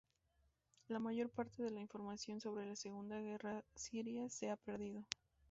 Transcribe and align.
La 0.87 0.97
mayor 0.97 1.29
parte 1.29 1.61
de 1.61 1.69
la 1.69 1.79
información 1.79 2.41
sobre 2.41 2.65
la 2.65 2.75
Segunda 2.75 3.19
Guerra 3.19 3.63
Siria 3.75 4.31
se 4.31 4.49
ha 4.49 4.55
perdido. 4.55 5.05